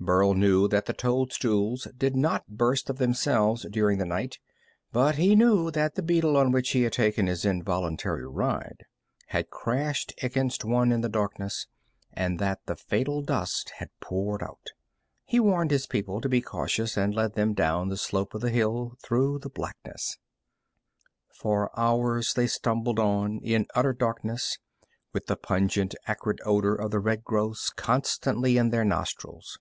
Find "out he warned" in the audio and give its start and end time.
14.42-15.70